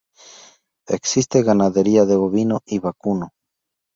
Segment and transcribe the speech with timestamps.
[0.87, 3.27] Existe ganadería de ovino y vacuno.